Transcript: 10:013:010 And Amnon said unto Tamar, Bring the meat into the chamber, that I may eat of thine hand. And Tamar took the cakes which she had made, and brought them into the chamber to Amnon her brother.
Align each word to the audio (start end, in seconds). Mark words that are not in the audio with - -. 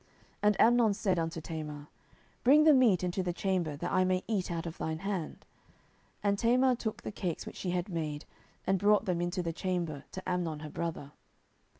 10:013:010 0.01 0.07
And 0.41 0.61
Amnon 0.61 0.93
said 0.95 1.19
unto 1.19 1.41
Tamar, 1.41 1.87
Bring 2.43 2.63
the 2.63 2.73
meat 2.73 3.03
into 3.03 3.21
the 3.21 3.31
chamber, 3.31 3.75
that 3.77 3.91
I 3.91 4.03
may 4.03 4.23
eat 4.25 4.49
of 4.49 4.79
thine 4.79 4.97
hand. 4.97 5.45
And 6.23 6.39
Tamar 6.39 6.73
took 6.75 7.03
the 7.03 7.11
cakes 7.11 7.45
which 7.45 7.57
she 7.57 7.69
had 7.69 7.87
made, 7.87 8.25
and 8.65 8.79
brought 8.79 9.05
them 9.05 9.21
into 9.21 9.43
the 9.43 9.53
chamber 9.53 10.05
to 10.13 10.27
Amnon 10.27 10.61
her 10.61 10.71
brother. 10.71 11.11